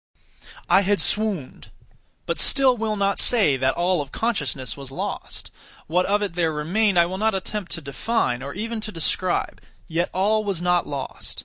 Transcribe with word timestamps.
I 0.67 0.81
had 0.81 0.99
swooned; 0.99 1.69
but 2.25 2.39
still 2.39 2.75
will 2.75 2.95
not 2.95 3.19
say 3.19 3.55
that 3.57 3.75
all 3.75 4.01
of 4.01 4.11
consciousness 4.11 4.75
was 4.75 4.89
lost. 4.89 5.51
What 5.85 6.07
of 6.07 6.23
it 6.23 6.33
there 6.33 6.51
remained 6.51 6.97
I 6.97 7.05
will 7.05 7.19
not 7.19 7.35
attempt 7.35 7.71
to 7.73 7.81
define, 7.81 8.41
or 8.41 8.55
even 8.55 8.81
to 8.81 8.91
describe; 8.91 9.61
yet 9.87 10.09
all 10.11 10.43
was 10.43 10.59
not 10.59 10.87
lost. 10.87 11.39